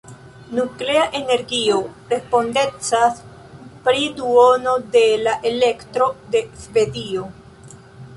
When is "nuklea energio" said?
0.59-1.75